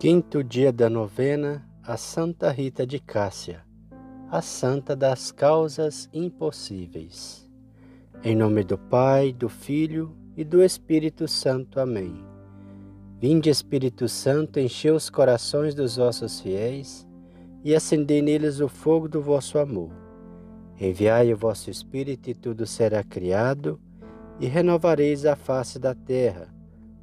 Quinto 0.00 0.42
dia 0.42 0.72
da 0.72 0.88
novena 0.88 1.62
a 1.86 1.94
Santa 1.94 2.50
Rita 2.50 2.86
de 2.86 2.98
Cássia, 2.98 3.62
a 4.30 4.40
Santa 4.40 4.96
das 4.96 5.30
Causas 5.30 6.08
Impossíveis. 6.10 7.46
Em 8.24 8.34
nome 8.34 8.64
do 8.64 8.78
Pai, 8.78 9.30
do 9.30 9.50
Filho 9.50 10.16
e 10.34 10.42
do 10.42 10.62
Espírito 10.62 11.28
Santo. 11.28 11.78
Amém. 11.78 12.14
Vinde, 13.18 13.50
Espírito 13.50 14.08
Santo, 14.08 14.58
enchei 14.58 14.90
os 14.90 15.10
corações 15.10 15.74
dos 15.74 15.96
vossos 15.96 16.40
fiéis 16.40 17.06
e 17.62 17.74
acendei 17.74 18.22
neles 18.22 18.58
o 18.60 18.70
fogo 18.70 19.06
do 19.06 19.20
vosso 19.20 19.58
amor. 19.58 19.92
Enviai 20.80 21.30
o 21.30 21.36
vosso 21.36 21.68
Espírito 21.68 22.30
e 22.30 22.34
tudo 22.34 22.66
será 22.66 23.04
criado 23.04 23.78
e 24.40 24.46
renovareis 24.46 25.26
a 25.26 25.36
face 25.36 25.78
da 25.78 25.94
terra. 25.94 26.48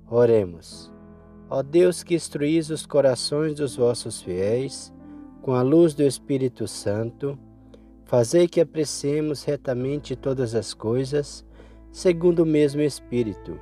Oremos. 0.10 0.97
Ó 1.50 1.64
Deus 1.64 2.04
que 2.04 2.16
instruís 2.16 2.70
os 2.70 2.86
corações 2.86 3.56
dos 3.56 3.78
vossos 3.78 4.22
fiéis, 4.22 4.94
com 5.42 5.54
a 5.54 5.62
luz 5.62 5.94
do 5.94 6.04
Espírito 6.04 6.68
Santo, 6.68 7.40
fazei 8.04 8.48
que 8.50 8.60
apreciemos 8.60 9.46
retamente 9.46 10.16
todas 10.16 10.54
as 10.54 10.74
coisas, 10.74 11.46
segundo 11.90 12.44
o 12.44 12.46
mesmo 12.46 12.82
Espírito, 12.82 13.58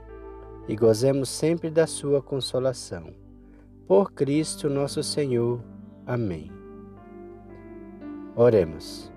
e 0.67 0.75
gozemos 0.75 1.29
sempre 1.29 1.69
da 1.69 1.85
sua 1.85 2.23
consolação. 2.23 3.13
Por 3.87 4.11
Cristo 4.13 4.67
nosso 4.67 5.03
Senhor. 5.03 5.63
Amém. 6.07 6.51
Oremos. 8.35 9.11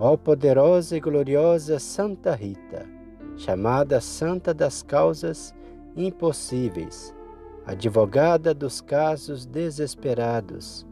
Ó 0.00 0.16
poderosa 0.16 0.96
e 0.96 1.00
gloriosa 1.00 1.78
Santa 1.78 2.34
Rita, 2.34 2.86
chamada 3.36 4.00
Santa 4.00 4.54
das 4.54 4.82
Causas 4.82 5.54
Impossíveis, 5.94 7.14
advogada 7.68 8.54
dos 8.54 8.80
casos 8.80 9.44
desesperados, 9.44 10.86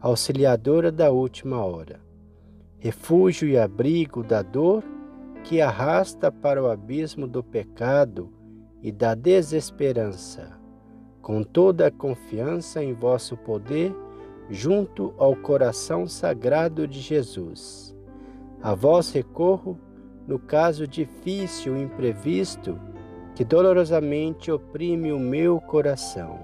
auxiliadora 0.00 0.92
da 0.92 1.10
última 1.10 1.64
hora, 1.64 2.00
refúgio 2.78 3.48
e 3.48 3.58
abrigo 3.58 4.22
da 4.22 4.40
dor 4.40 4.84
que 5.42 5.60
arrasta 5.60 6.30
para 6.30 6.62
o 6.62 6.70
abismo 6.70 7.26
do 7.26 7.42
pecado 7.42 8.32
e 8.80 8.92
da 8.92 9.16
desesperança, 9.16 10.56
com 11.20 11.42
toda 11.42 11.88
a 11.88 11.90
confiança 11.90 12.84
em 12.84 12.94
vosso 12.94 13.36
poder, 13.36 13.92
junto 14.48 15.12
ao 15.18 15.34
coração 15.34 16.06
sagrado 16.06 16.86
de 16.86 17.00
Jesus. 17.00 17.96
A 18.62 18.76
vós 18.76 19.10
recorro 19.10 19.76
no 20.24 20.38
caso 20.38 20.86
difícil 20.86 21.76
e 21.76 21.82
imprevisto 21.82 22.78
que 23.34 23.44
dolorosamente 23.44 24.52
oprime 24.52 25.12
o 25.12 25.18
meu 25.18 25.60
coração. 25.60 26.38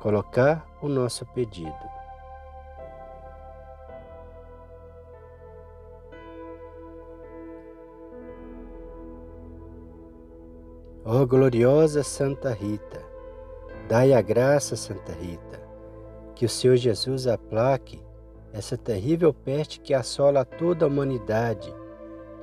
Colocar 0.00 0.66
o 0.82 0.88
nosso 0.88 1.24
pedido. 1.26 1.72
Ó 11.04 11.22
oh, 11.22 11.26
gloriosa 11.26 12.02
Santa 12.02 12.52
Rita, 12.52 13.02
dai 13.88 14.12
a 14.12 14.20
graça, 14.20 14.76
Santa 14.76 15.12
Rita, 15.12 15.58
que 16.34 16.44
o 16.44 16.48
Senhor 16.48 16.76
Jesus 16.76 17.26
aplaque 17.26 18.02
essa 18.52 18.76
terrível 18.76 19.32
peste 19.32 19.80
que 19.80 19.94
assola 19.94 20.44
toda 20.44 20.84
a 20.84 20.88
humanidade, 20.88 21.74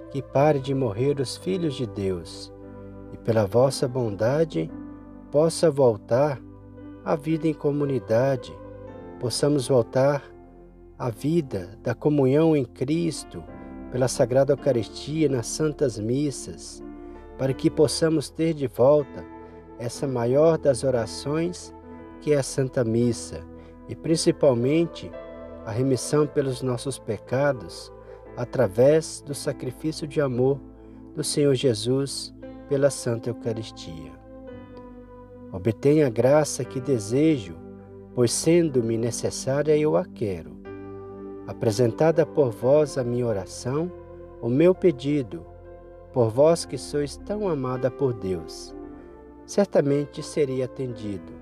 que 0.10 0.20
pare 0.20 0.60
de 0.60 0.74
morrer 0.74 1.20
os 1.20 1.38
filhos 1.38 1.76
de 1.76 1.86
Deus 1.86 2.55
e 3.16 3.18
pela 3.18 3.46
vossa 3.46 3.88
bondade 3.88 4.70
possa 5.32 5.72
voltar 5.72 6.42
a 7.04 7.16
vida 7.16 7.48
em 7.48 7.54
comunidade, 7.54 8.54
possamos 9.22 9.70
voltar 9.70 10.22
à 11.00 11.10
vida 11.10 11.80
da 11.82 11.96
comunhão 11.96 12.58
em 12.58 12.66
Cristo 12.66 13.42
pela 13.90 14.10
Sagrada 14.10 14.52
Eucaristia 14.52 15.30
nas 15.30 15.48
Santas 15.48 15.98
Missas, 15.98 16.84
para 17.38 17.54
que 17.54 17.70
possamos 17.70 18.30
ter 18.30 18.54
de 18.54 18.68
volta 18.68 19.24
essa 19.80 20.06
maior 20.06 20.58
das 20.58 20.84
orações 20.84 21.74
que 22.20 22.34
é 22.34 22.38
a 22.38 22.44
Santa 22.44 22.84
Missa 22.84 23.42
e 23.88 23.96
principalmente 23.96 25.10
a 25.66 25.72
remissão 25.72 26.28
pelos 26.28 26.62
nossos 26.62 27.00
pecados 27.00 27.94
através 28.36 29.22
do 29.22 29.34
sacrifício 29.34 30.06
de 30.06 30.20
amor 30.20 30.60
do 31.16 31.24
Senhor 31.24 31.54
Jesus 31.56 32.35
pela 32.68 32.90
Santa 32.90 33.30
Eucaristia. 33.30 34.12
Obtenha 35.52 36.08
a 36.08 36.10
graça 36.10 36.66
que 36.66 36.82
desejo, 36.82 37.56
pois 38.14 38.32
sendo-me 38.32 38.98
necessária 38.98 39.78
eu 39.78 39.96
a 39.96 40.06
quero. 40.06 40.56
Apresentada 41.48 42.26
por 42.26 42.52
vós 42.52 42.98
a 42.98 43.04
minha 43.04 43.26
oração, 43.26 43.92
o 44.42 44.50
meu 44.50 44.74
pedido, 44.74 45.46
por 46.12 46.30
vós 46.30 46.66
que 46.66 46.78
sois 46.78 47.18
tão 47.18 47.48
amada 47.48 47.90
por 47.90 48.14
Deus, 48.14 48.76
certamente 49.46 50.24
seria 50.24 50.66
atendido. 50.66 51.34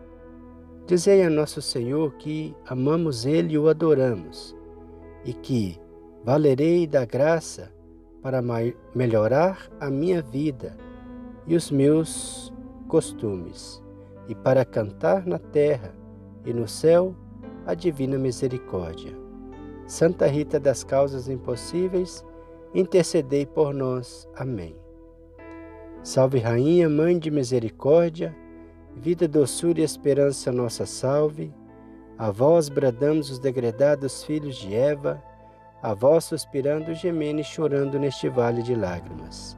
Dizei 0.86 1.24
a 1.24 1.30
nosso 1.30 1.62
Senhor 1.62 2.14
que 2.16 2.56
amamos 2.66 3.26
Ele 3.26 3.54
e 3.54 3.58
o 3.58 3.70
adoramos, 3.70 4.56
e 5.24 5.34
que 5.34 5.80
valerei 6.24 6.86
da 6.86 7.06
graça 7.06 7.72
para 8.22 8.42
melhorar 8.94 9.70
a 9.80 9.90
minha 9.90 10.22
vida 10.22 10.78
e 11.48 11.56
os 11.56 11.70
meus 11.72 12.54
costumes, 12.88 13.84
e 14.28 14.36
para 14.36 14.64
cantar 14.64 15.26
na 15.26 15.40
terra 15.40 15.94
e 16.46 16.54
no 16.54 16.68
céu 16.68 17.16
a 17.66 17.74
divina 17.74 18.18
misericórdia. 18.18 19.14
Santa 19.88 20.28
Rita 20.28 20.60
das 20.60 20.84
Causas 20.84 21.28
Impossíveis, 21.28 22.26
intercedei 22.74 23.46
por 23.46 23.74
nós. 23.74 24.28
Amém. 24.36 24.76
Salve 26.02 26.40
Rainha, 26.40 26.90
Mãe 26.90 27.18
de 27.18 27.30
Misericórdia, 27.30 28.36
vida, 28.96 29.28
doçura 29.28 29.80
e 29.80 29.84
esperança 29.84 30.52
nossa 30.52 30.86
salve. 30.86 31.54
A 32.18 32.30
vós 32.32 32.70
bradamos 32.70 33.30
os 33.30 33.40
degredados 33.40 34.24
filhos 34.24 34.56
de 34.56 34.74
Eva, 34.74 35.22
a 35.82 35.94
vós 35.94 36.26
suspirando, 36.26 36.94
gemendo 36.94 37.42
e 37.42 37.44
chorando 37.44 38.00
neste 38.00 38.30
vale 38.30 38.62
de 38.62 38.76
lágrimas. 38.76 39.58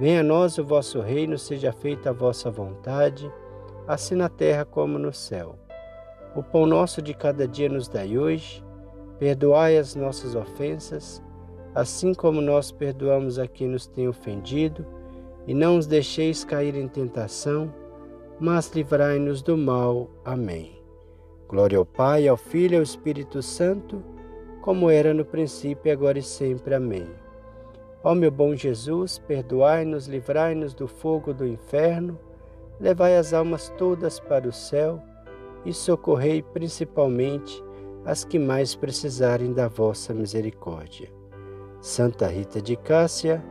Venha 0.00 0.20
a 0.20 0.22
nós 0.22 0.56
o 0.56 0.64
vosso 0.64 0.98
reino, 0.98 1.36
seja 1.36 1.72
feita 1.72 2.08
a 2.08 2.12
vossa 2.14 2.50
vontade, 2.50 3.30
assim 3.86 4.14
na 4.14 4.30
terra 4.30 4.64
como 4.64 4.98
no 4.98 5.12
céu. 5.12 5.58
O 6.34 6.42
pão 6.42 6.64
nosso 6.64 7.02
de 7.02 7.12
cada 7.12 7.46
dia 7.46 7.68
nos 7.68 7.86
dai 7.86 8.16
hoje, 8.16 8.64
perdoai 9.18 9.76
as 9.76 9.94
nossas 9.94 10.34
ofensas, 10.34 11.22
assim 11.74 12.14
como 12.14 12.40
nós 12.40 12.72
perdoamos 12.72 13.38
a 13.38 13.46
quem 13.46 13.68
nos 13.68 13.86
tem 13.86 14.08
ofendido, 14.08 14.86
e 15.46 15.52
não 15.52 15.76
os 15.76 15.86
deixeis 15.86 16.44
cair 16.44 16.74
em 16.76 16.88
tentação, 16.88 17.70
mas 18.40 18.72
livrai-nos 18.74 19.42
do 19.42 19.54
mal. 19.54 20.08
Amém. 20.24 20.82
Glória 21.46 21.76
ao 21.76 21.84
Pai, 21.84 22.26
ao 22.26 22.38
Filho 22.38 22.72
e 22.72 22.76
ao 22.78 22.82
Espírito 22.82 23.42
Santo, 23.42 24.02
como 24.62 24.88
era 24.88 25.12
no 25.12 25.26
princípio, 25.26 25.92
agora 25.92 26.18
e 26.18 26.22
sempre. 26.22 26.74
Amém. 26.74 27.06
Ó 28.02 28.14
meu 28.14 28.30
bom 28.30 28.54
Jesus, 28.54 29.18
perdoai-nos, 29.18 30.06
livrai-nos 30.06 30.72
do 30.72 30.88
fogo 30.88 31.34
do 31.34 31.46
inferno, 31.46 32.18
levai 32.80 33.16
as 33.16 33.34
almas 33.34 33.68
todas 33.76 34.18
para 34.18 34.48
o 34.48 34.52
céu 34.52 35.02
e 35.66 35.72
socorrei 35.72 36.42
principalmente 36.42 37.62
as 38.04 38.24
que 38.24 38.38
mais 38.38 38.74
precisarem 38.74 39.52
da 39.52 39.68
vossa 39.68 40.14
misericórdia. 40.14 41.10
Santa 41.80 42.26
Rita 42.26 42.60
de 42.60 42.76
Cássia, 42.76 43.44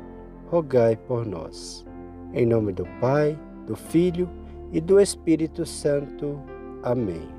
rogai 0.50 0.96
por 0.96 1.26
nós. 1.26 1.86
Em 2.34 2.46
nome 2.46 2.74
do 2.74 2.86
Pai, 3.00 3.38
do 3.68 3.76
Filho 3.76 4.28
e 4.72 4.82
do 4.82 5.00
Espírito 5.00 5.66
Santo. 5.66 6.40
Amém. 6.82 7.39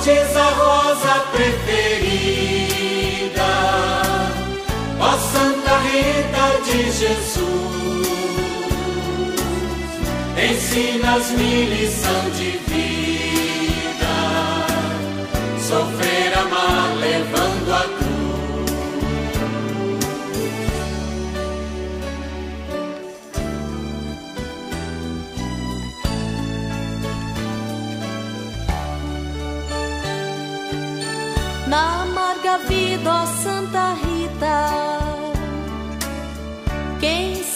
Fostes 0.00 0.34
a 0.34 0.48
rosa 0.52 1.14
preferida, 1.30 1.92
ó 4.98 5.10
Santa 5.18 5.76
Rita 5.80 6.46
de 6.64 6.90
Jesus. 6.90 7.50
Ensinas-me 10.38 11.52
lição 11.66 12.30
de 12.30 12.50
vida, 12.70 14.14
sofrer, 15.68 16.09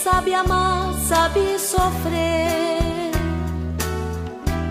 sabe 0.05 0.35
amar, 0.35 0.93
sabe 1.09 1.59
sofrer, 1.59 3.11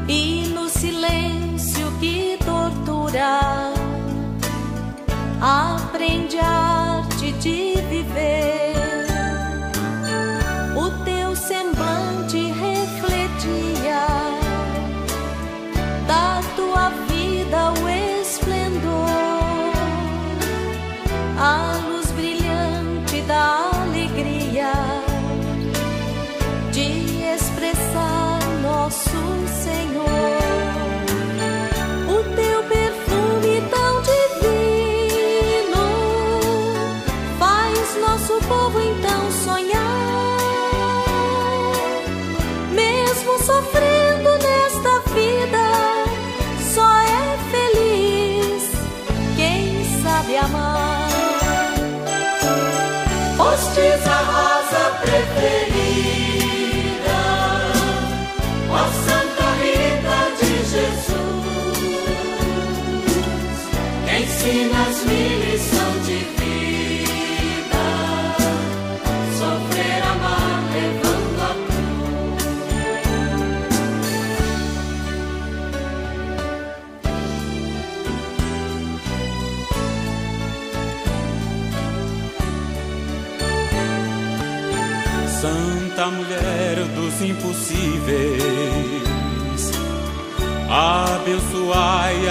e 0.07 0.45
no 0.53 0.69
silêncio 0.69 1.91
que 1.99 2.37
tortura, 2.45 3.73
aprende 5.41 6.37
a 6.37 6.99
arte 6.99 7.31
de 7.31 7.81
viver. 7.89 8.62
Quem 50.25 50.35
sabe 50.35 50.37
amar. 50.37 50.92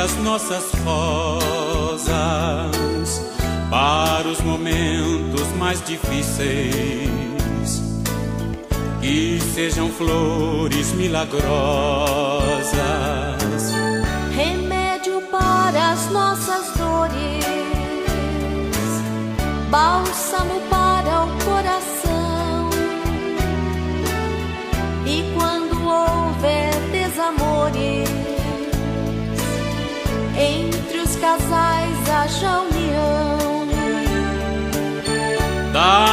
As 0.02 0.16
nossas 0.16 0.64
rosas 0.84 2.10
para 3.70 4.26
os 4.26 4.40
momentos 4.40 5.46
mais 5.56 5.80
difíceis, 5.84 6.74
que 9.00 9.38
sejam 9.54 9.88
flores 9.90 10.92
milagrosas. 10.94 11.42
remédio 14.34 15.22
para 15.30 15.92
as 15.92 16.10
nossas 16.10 16.76
dores, 16.76 17.44
bálsamo 19.70 20.61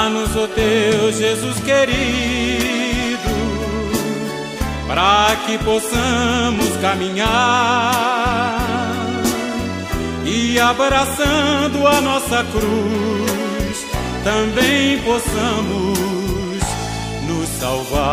Dá-nos, 0.10 0.36
ó 0.36 0.48
Deus 0.48 1.18
Jesus 1.18 1.60
querido, 1.60 3.30
para 4.88 5.36
que 5.46 5.60
possamos 5.60 6.76
caminhar 6.82 7.28
e 10.26 10.60
abraçando 10.60 11.88
a 11.88 12.02
nossa 12.02 12.44
cruz, 12.46 13.86
também 14.24 14.98
possamos 15.04 16.00
nos 17.28 17.48
salvar. 17.60 18.09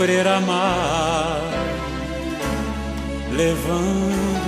Sofrer, 0.00 0.26
amar, 0.26 1.42
levando 3.36 4.39